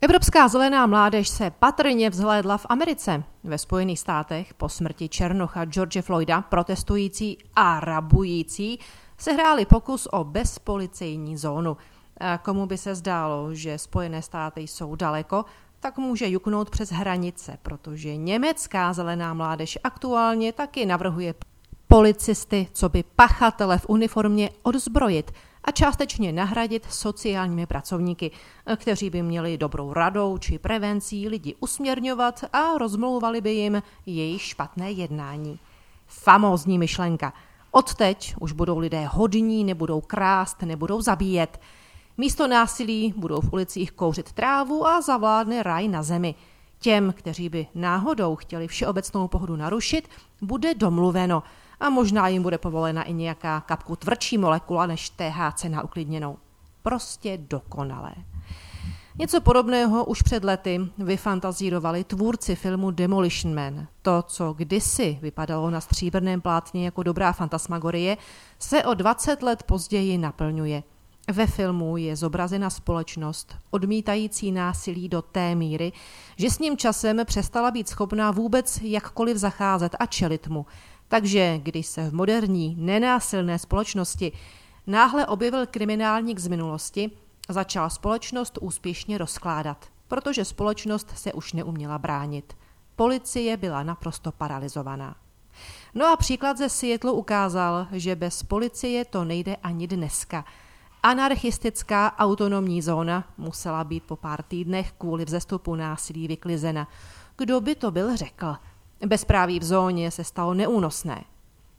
Evropská 0.00 0.48
zelená 0.48 0.86
mládež 0.86 1.28
se 1.28 1.50
patrně 1.50 2.10
vzhlédla 2.10 2.56
v 2.56 2.66
Americe. 2.68 3.22
Ve 3.44 3.58
Spojených 3.58 3.98
státech 3.98 4.54
po 4.54 4.68
smrti 4.68 5.08
Černocha 5.08 5.64
George 5.64 6.02
Floyda 6.02 6.42
protestující 6.42 7.38
a 7.56 7.80
rabující 7.80 8.78
se 9.16 9.32
hráli 9.32 9.66
pokus 9.66 10.06
o 10.06 10.24
bezpolicejní 10.24 11.36
zónu. 11.36 11.76
A 12.20 12.38
komu 12.38 12.66
by 12.66 12.78
se 12.78 12.94
zdálo, 12.94 13.54
že 13.54 13.78
Spojené 13.78 14.22
státy 14.22 14.60
jsou 14.60 14.96
daleko, 14.96 15.44
tak 15.80 15.98
může 15.98 16.28
juknout 16.28 16.70
přes 16.70 16.92
hranice, 16.92 17.58
protože 17.62 18.16
německá 18.16 18.92
zelená 18.92 19.34
mládež 19.34 19.78
aktuálně 19.84 20.52
taky 20.52 20.86
navrhuje 20.86 21.34
policisty, 21.88 22.66
co 22.72 22.88
by 22.88 23.04
pachatele 23.16 23.78
v 23.78 23.86
uniformě 23.88 24.50
odzbrojit– 24.62 25.32
a 25.64 25.70
částečně 25.70 26.32
nahradit 26.32 26.86
sociálními 26.90 27.66
pracovníky, 27.66 28.30
kteří 28.76 29.10
by 29.10 29.22
měli 29.22 29.58
dobrou 29.58 29.92
radou 29.92 30.38
či 30.38 30.58
prevencí 30.58 31.28
lidi 31.28 31.54
usměrňovat 31.60 32.44
a 32.52 32.78
rozmlouvali 32.78 33.40
by 33.40 33.50
jim 33.50 33.82
jejich 34.06 34.42
špatné 34.42 34.90
jednání. 34.90 35.58
Famózní 36.06 36.78
myšlenka. 36.78 37.32
Odteď 37.70 38.34
už 38.40 38.52
budou 38.52 38.78
lidé 38.78 39.06
hodní, 39.06 39.64
nebudou 39.64 40.00
krást, 40.00 40.62
nebudou 40.62 41.00
zabíjet. 41.00 41.60
Místo 42.18 42.46
násilí 42.46 43.14
budou 43.16 43.40
v 43.40 43.52
ulicích 43.52 43.92
kouřit 43.92 44.32
trávu 44.32 44.86
a 44.86 45.00
zavládne 45.00 45.62
raj 45.62 45.88
na 45.88 46.02
zemi. 46.02 46.34
Těm, 46.78 47.14
kteří 47.16 47.48
by 47.48 47.66
náhodou 47.74 48.36
chtěli 48.36 48.68
všeobecnou 48.68 49.28
pohodu 49.28 49.56
narušit, 49.56 50.08
bude 50.40 50.74
domluveno– 50.74 51.42
a 51.80 51.90
možná 51.90 52.28
jim 52.28 52.42
bude 52.42 52.58
povolena 52.58 53.02
i 53.02 53.12
nějaká 53.12 53.60
kapku 53.60 53.96
tvrdší 53.96 54.38
molekula 54.38 54.86
než 54.86 55.10
THC 55.10 55.64
na 55.64 55.82
uklidněnou. 55.82 56.36
Prostě 56.82 57.38
dokonalé. 57.38 58.14
Něco 59.18 59.40
podobného 59.40 60.04
už 60.04 60.22
před 60.22 60.44
lety 60.44 60.80
vyfantazírovali 60.98 62.04
tvůrci 62.04 62.54
filmu 62.54 62.90
Demolition 62.90 63.54
Man. 63.54 63.86
To, 64.02 64.22
co 64.22 64.52
kdysi 64.52 65.18
vypadalo 65.22 65.70
na 65.70 65.80
stříbrném 65.80 66.40
plátně 66.40 66.84
jako 66.84 67.02
dobrá 67.02 67.32
fantasmagorie, 67.32 68.16
se 68.58 68.84
o 68.84 68.94
20 68.94 69.42
let 69.42 69.62
později 69.62 70.18
naplňuje. 70.18 70.82
Ve 71.32 71.46
filmu 71.46 71.96
je 71.96 72.16
zobrazena 72.16 72.70
společnost 72.70 73.56
odmítající 73.70 74.52
násilí 74.52 75.08
do 75.08 75.22
té 75.22 75.54
míry, 75.54 75.92
že 76.36 76.50
s 76.50 76.58
ním 76.58 76.76
časem 76.76 77.20
přestala 77.24 77.70
být 77.70 77.88
schopná 77.88 78.30
vůbec 78.30 78.80
jakkoliv 78.82 79.36
zacházet 79.36 79.96
a 79.98 80.06
čelit 80.06 80.48
mu. 80.48 80.66
Takže 81.08 81.58
když 81.58 81.86
se 81.86 82.10
v 82.10 82.14
moderní, 82.14 82.76
nenásilné 82.78 83.58
společnosti 83.58 84.32
náhle 84.86 85.26
objevil 85.26 85.66
kriminálník 85.66 86.38
z 86.38 86.48
minulosti, 86.48 87.10
začal 87.48 87.90
společnost 87.90 88.58
úspěšně 88.60 89.18
rozkládat, 89.18 89.86
protože 90.08 90.44
společnost 90.44 91.12
se 91.14 91.32
už 91.32 91.52
neuměla 91.52 91.98
bránit. 91.98 92.56
Policie 92.96 93.56
byla 93.56 93.82
naprosto 93.82 94.32
paralizovaná. 94.32 95.16
No 95.94 96.06
a 96.06 96.16
příklad 96.16 96.58
ze 96.58 96.68
Seattle 96.68 97.12
ukázal, 97.12 97.86
že 97.92 98.16
bez 98.16 98.42
policie 98.42 99.04
to 99.04 99.24
nejde 99.24 99.56
ani 99.56 99.86
dneska. 99.86 100.44
Anarchistická 101.02 102.18
autonomní 102.18 102.82
zóna 102.82 103.24
musela 103.38 103.84
být 103.84 104.04
po 104.04 104.16
pár 104.16 104.42
týdnech 104.42 104.92
kvůli 104.98 105.24
vzestupu 105.24 105.74
násilí 105.74 106.28
vyklizena. 106.28 106.88
Kdo 107.36 107.60
by 107.60 107.74
to 107.74 107.90
byl 107.90 108.16
řekl? 108.16 108.56
Bezpráví 109.06 109.60
v 109.60 109.64
zóně 109.64 110.10
se 110.10 110.24
stalo 110.24 110.54
neúnosné. 110.54 111.24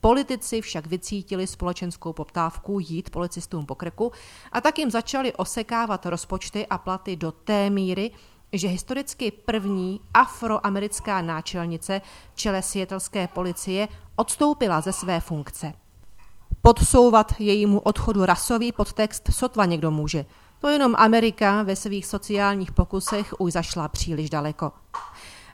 Politici 0.01 0.61
však 0.61 0.87
vycítili 0.87 1.47
společenskou 1.47 2.13
poptávku 2.13 2.79
jít 2.79 3.09
policistům 3.09 3.65
po 3.65 3.75
krku 3.75 4.11
a 4.51 4.61
tak 4.61 4.79
jim 4.79 4.91
začali 4.91 5.33
osekávat 5.33 6.05
rozpočty 6.05 6.67
a 6.67 6.77
platy 6.77 7.15
do 7.15 7.31
té 7.31 7.69
míry, 7.69 8.11
že 8.53 8.67
historicky 8.67 9.31
první 9.31 9.99
afroamerická 10.13 11.21
náčelnice 11.21 12.01
čele 12.35 12.61
světelské 12.61 13.27
policie 13.27 13.87
odstoupila 14.15 14.81
ze 14.81 14.93
své 14.93 15.19
funkce. 15.19 15.73
Podsouvat 16.61 17.33
jejímu 17.39 17.79
odchodu 17.79 18.25
rasový 18.25 18.71
podtext 18.71 19.29
sotva 19.31 19.65
někdo 19.65 19.91
může. 19.91 20.25
To 20.59 20.67
jenom 20.67 20.95
Amerika 20.97 21.63
ve 21.63 21.75
svých 21.75 22.05
sociálních 22.05 22.71
pokusech 22.71 23.33
už 23.39 23.53
zašla 23.53 23.87
příliš 23.87 24.29
daleko. 24.29 24.71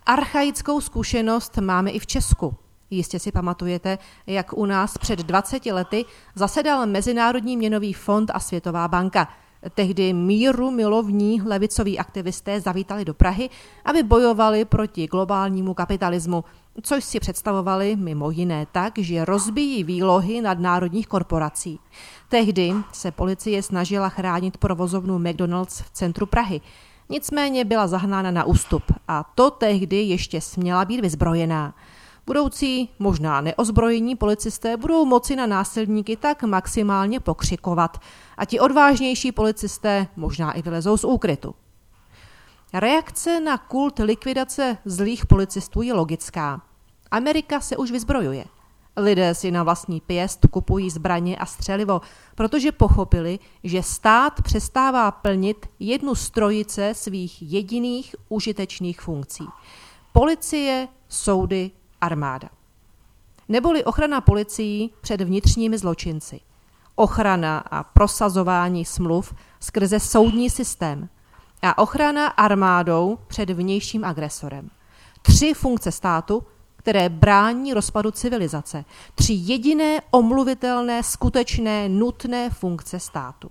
Archaickou 0.08 0.82
zkušenost 0.82 1.58
máme 1.58 1.92
i 1.92 2.00
v 2.00 2.08
Česku. 2.08 2.56
Jistě 2.90 3.20
si 3.20 3.32
pamatujete, 3.32 3.98
jak 4.28 4.58
u 4.58 4.66
nás 4.66 4.98
před 4.98 5.20
20 5.20 5.66
lety 5.66 6.06
zasedal 6.36 6.86
Mezinárodní 6.86 7.58
měnový 7.58 7.94
fond 7.94 8.32
a 8.34 8.40
Světová 8.40 8.88
banka. 8.88 9.28
Tehdy 9.74 10.14
míru 10.14 10.72
milovní 10.72 11.42
levicoví 11.42 12.00
aktivisté 12.00 12.62
zavítali 12.62 13.06
do 13.06 13.14
Prahy, 13.14 13.50
aby 13.86 14.04
bojovali 14.04 14.66
proti 14.66 15.08
globálnímu 15.08 15.74
kapitalismu, 15.74 16.44
což 16.82 17.04
si 17.04 17.20
představovali 17.20 17.96
mimo 17.96 18.32
jiné 18.32 18.68
tak, 18.72 18.94
že 18.98 19.26
rozbíjí 19.26 19.84
výlohy 19.84 20.42
nadnárodních 20.42 21.08
korporací. 21.08 21.80
Tehdy 22.30 22.74
se 22.94 23.12
policie 23.12 23.64
snažila 23.64 24.10
chránit 24.10 24.58
provozovnu 24.58 25.20
McDonald's 25.20 25.82
v 25.82 25.90
centru 25.90 26.26
Prahy. 26.26 26.62
Nicméně 27.10 27.66
byla 27.66 27.88
zahnána 27.88 28.32
na 28.32 28.44
ústup 28.44 28.84
a 29.08 29.24
to 29.36 29.52
tehdy 29.52 30.02
ještě 30.02 30.42
směla 30.42 30.86
být 30.86 31.02
vyzbrojená. 31.02 31.76
Budoucí, 32.26 32.90
možná 33.00 33.42
neozbrojení 33.42 34.16
policisté 34.16 34.78
budou 34.78 35.06
moci 35.06 35.36
na 35.36 35.46
násilníky 35.46 36.18
tak 36.18 36.44
maximálně 36.44 37.20
pokřikovat 37.20 38.02
a 38.38 38.46
ti 38.46 38.60
odvážnější 38.60 39.32
policisté 39.32 40.08
možná 40.16 40.52
i 40.52 40.62
vylezou 40.62 40.98
z 40.98 41.04
úkrytu. 41.04 41.56
Reakce 42.74 43.40
na 43.40 43.58
kult 43.58 44.00
likvidace 44.00 44.78
zlých 44.86 45.26
policistů 45.26 45.82
je 45.82 45.94
logická. 45.94 46.62
Amerika 47.12 47.60
se 47.60 47.78
už 47.78 47.92
vyzbrojuje. 47.92 48.46
Lidé 48.98 49.36
si 49.36 49.52
na 49.52 49.64
vlastní 49.64 50.02
pěst 50.02 50.46
kupují 50.52 50.90
zbraně 50.90 51.38
a 51.38 51.46
střelivo, 51.46 52.02
protože 52.36 52.72
pochopili, 52.72 53.40
že 53.64 53.84
stát 53.84 54.42
přestává 54.42 55.12
plnit 55.12 55.66
jednu 55.80 56.16
z 56.16 56.30
trojice 56.30 56.94
svých 56.94 57.42
jediných 57.42 58.16
užitečných 58.30 59.02
funkcí. 59.02 59.46
Policie, 60.14 60.88
soudy, 61.10 61.72
armáda. 62.02 62.50
Neboli 63.50 63.84
ochrana 63.84 64.22
policií 64.22 64.92
před 65.02 65.22
vnitřními 65.22 65.78
zločinci. 65.78 66.40
Ochrana 66.96 67.58
a 67.58 67.84
prosazování 67.84 68.86
smluv 68.86 69.34
skrze 69.60 70.00
soudní 70.00 70.50
systém. 70.50 71.10
A 71.62 71.78
ochrana 71.78 72.28
armádou 72.28 73.18
před 73.28 73.50
vnějším 73.50 74.06
agresorem. 74.06 74.70
Tři 75.22 75.54
funkce 75.54 75.92
státu, 75.92 76.44
které 76.86 77.10
brání 77.10 77.74
rozpadu 77.74 78.12
civilizace. 78.12 78.86
Tři 79.16 79.34
jediné 79.34 80.02
omluvitelné, 80.12 81.04
skutečné, 81.04 81.90
nutné 81.90 82.50
funkce 82.50 83.00
státu. 83.00 83.50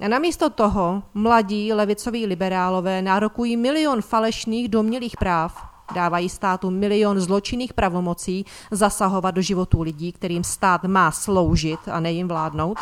A 0.00 0.08
namísto 0.08 0.50
toho 0.50 1.02
mladí 1.14 1.72
levicoví 1.72 2.26
liberálové 2.26 3.02
nárokují 3.02 3.56
milion 3.56 4.02
falešných 4.02 4.68
domělých 4.68 5.16
práv, 5.16 5.64
dávají 5.94 6.28
státu 6.28 6.70
milion 6.70 7.20
zločinných 7.20 7.72
pravomocí 7.72 8.44
zasahovat 8.70 9.30
do 9.30 9.42
životů 9.42 9.82
lidí, 9.82 10.12
kterým 10.12 10.44
stát 10.44 10.84
má 10.84 11.10
sloužit 11.10 11.80
a 11.92 12.00
ne 12.00 12.12
jim 12.12 12.28
vládnout, 12.28 12.78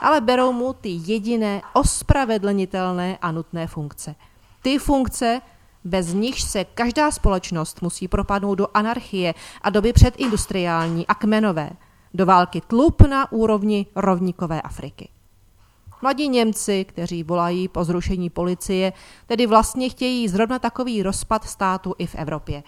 ale 0.00 0.20
berou 0.20 0.52
mu 0.52 0.72
ty 0.72 1.00
jediné 1.06 1.62
ospravedlnitelné 1.72 3.18
a 3.22 3.32
nutné 3.32 3.66
funkce. 3.66 4.14
Ty 4.62 4.78
funkce, 4.78 5.40
bez 5.84 6.14
nich 6.14 6.42
se 6.42 6.64
každá 6.64 7.10
společnost 7.10 7.82
musí 7.82 8.08
propadnout 8.08 8.54
do 8.54 8.68
anarchie 8.74 9.34
a 9.62 9.70
doby 9.70 9.92
předindustriální 9.92 11.06
a 11.06 11.14
kmenové, 11.14 11.70
do 12.14 12.26
války 12.26 12.60
tlup 12.60 13.02
na 13.02 13.32
úrovni 13.32 13.86
rovníkové 13.96 14.62
Afriky. 14.62 15.08
Mladí 16.02 16.28
Němci, 16.28 16.84
kteří 16.84 17.22
volají 17.22 17.68
po 17.68 17.84
zrušení 17.84 18.30
policie, 18.30 18.92
tedy 19.26 19.46
vlastně 19.46 19.88
chtějí 19.88 20.28
zrovna 20.28 20.58
takový 20.58 21.02
rozpad 21.02 21.44
státu 21.44 21.94
i 21.98 22.06
v 22.06 22.14
Evropě. 22.14 22.62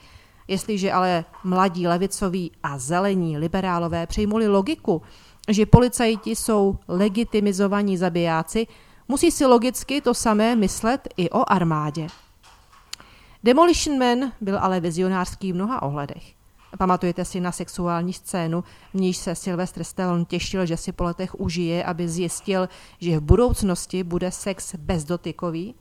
Jestliže 0.48 0.92
ale 0.92 1.24
mladí 1.44 1.86
levicoví 1.86 2.52
a 2.62 2.78
zelení 2.78 3.38
liberálové 3.38 4.06
přijmuli 4.06 4.48
logiku, 4.48 5.02
že 5.48 5.66
policajti 5.66 6.36
jsou 6.36 6.78
legitimizovaní 6.88 7.96
zabijáci, 7.96 8.66
musí 9.08 9.30
si 9.30 9.46
logicky 9.46 10.00
to 10.00 10.14
samé 10.14 10.56
myslet 10.56 11.08
i 11.16 11.30
o 11.30 11.52
armádě. 11.52 12.06
Demolition 13.44 13.98
Man 13.98 14.32
byl 14.40 14.58
ale 14.58 14.80
vizionářský 14.80 15.52
v 15.52 15.54
mnoha 15.54 15.82
ohledech. 15.82 16.34
Pamatujete 16.78 17.24
si 17.24 17.40
na 17.40 17.52
sexuální 17.52 18.12
scénu, 18.12 18.64
v 18.94 19.00
níž 19.00 19.16
se 19.16 19.34
Sylvester 19.34 19.84
Stallone 19.84 20.24
těšil, 20.24 20.66
že 20.66 20.76
si 20.76 20.92
po 20.92 21.04
letech 21.04 21.40
užije, 21.40 21.84
aby 21.84 22.08
zjistil, 22.08 22.68
že 22.98 23.18
v 23.18 23.20
budoucnosti 23.20 24.04
bude 24.04 24.30
sex 24.30 24.74
bezdotykový? 24.74 25.74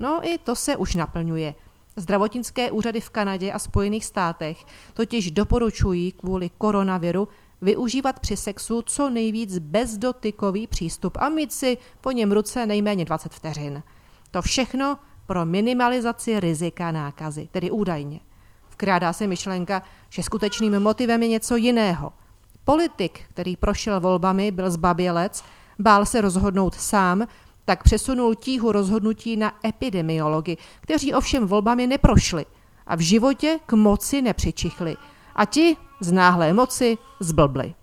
No 0.00 0.20
i 0.28 0.38
to 0.38 0.56
se 0.56 0.76
už 0.76 0.94
naplňuje. 0.94 1.54
Zdravotnické 1.96 2.70
úřady 2.70 3.00
v 3.00 3.10
Kanadě 3.10 3.52
a 3.52 3.58
Spojených 3.58 4.04
státech 4.04 4.64
totiž 4.94 5.30
doporučují 5.30 6.12
kvůli 6.12 6.50
koronaviru 6.58 7.28
využívat 7.60 8.20
při 8.20 8.36
sexu 8.36 8.82
co 8.82 9.10
nejvíc 9.10 9.58
bezdotykový 9.58 10.66
přístup 10.66 11.16
a 11.20 11.28
mít 11.28 11.52
si 11.52 11.78
po 12.00 12.10
něm 12.10 12.32
ruce 12.32 12.66
nejméně 12.66 13.04
20 13.04 13.32
vteřin. 13.32 13.82
To 14.30 14.42
všechno 14.42 14.98
pro 15.26 15.46
minimalizaci 15.46 16.40
rizika 16.40 16.92
nákazy, 16.92 17.48
tedy 17.52 17.70
údajně. 17.70 18.20
Vkrádá 18.70 19.12
se 19.12 19.26
myšlenka, 19.26 19.82
že 20.10 20.22
skutečným 20.22 20.80
motivem 20.80 21.22
je 21.22 21.28
něco 21.28 21.56
jiného. 21.56 22.12
Politik, 22.64 23.20
který 23.28 23.56
prošel 23.56 24.00
volbami, 24.00 24.50
byl 24.50 24.70
zbabělec, 24.70 25.44
bál 25.78 26.06
se 26.06 26.20
rozhodnout 26.20 26.74
sám, 26.74 27.26
tak 27.64 27.82
přesunul 27.82 28.34
tíhu 28.34 28.72
rozhodnutí 28.72 29.36
na 29.36 29.52
epidemiology, 29.66 30.56
kteří 30.80 31.14
ovšem 31.14 31.46
volbami 31.46 31.86
neprošli 31.86 32.46
a 32.86 32.96
v 32.96 33.00
životě 33.00 33.58
k 33.66 33.72
moci 33.72 34.22
nepřičichli. 34.22 34.96
A 35.34 35.44
ti 35.44 35.76
z 36.00 36.12
náhlé 36.12 36.52
moci 36.52 36.98
zblbli. 37.20 37.74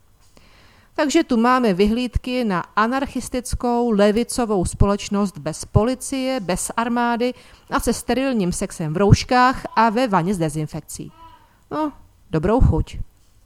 Takže 0.96 1.24
tu 1.24 1.38
máme 1.38 1.74
vyhlídky 1.74 2.46
na 2.46 2.64
anarchistickou 2.76 3.92
levicovou 3.92 4.66
společnost 4.66 5.38
bez 5.38 5.66
policie, 5.66 6.40
bez 6.40 6.72
armády 6.78 7.34
a 7.70 7.80
se 7.80 7.94
sterilním 7.94 8.52
sexem 8.52 8.94
v 8.94 8.98
rouškách 8.98 9.66
a 9.76 9.90
ve 9.90 10.08
vaně 10.08 10.34
s 10.34 10.38
dezinfekcí. 10.38 11.12
No, 11.72 11.92
dobrou 12.32 12.62
chuť. 12.62 12.98